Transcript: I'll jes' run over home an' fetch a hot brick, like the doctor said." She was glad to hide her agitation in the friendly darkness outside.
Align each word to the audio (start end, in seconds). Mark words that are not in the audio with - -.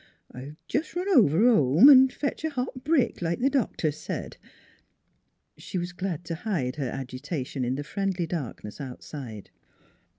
I'll 0.33 0.55
jes' 0.73 0.95
run 0.95 1.15
over 1.15 1.47
home 1.47 1.87
an' 1.87 2.09
fetch 2.09 2.43
a 2.43 2.49
hot 2.49 2.83
brick, 2.83 3.21
like 3.21 3.37
the 3.39 3.51
doctor 3.51 3.91
said." 3.91 4.37
She 5.59 5.77
was 5.77 5.93
glad 5.93 6.25
to 6.25 6.33
hide 6.41 6.77
her 6.77 6.89
agitation 6.89 7.63
in 7.63 7.75
the 7.75 7.83
friendly 7.83 8.25
darkness 8.25 8.81
outside. 8.81 9.51